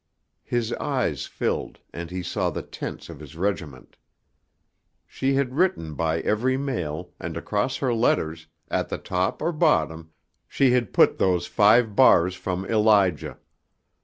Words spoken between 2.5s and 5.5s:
tents of his regiment. She